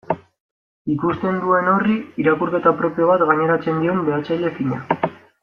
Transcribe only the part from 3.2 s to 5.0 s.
gaineratzen dion behatzaile fina.